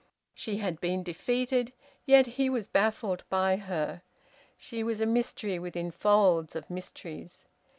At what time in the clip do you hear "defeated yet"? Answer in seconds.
1.03-2.25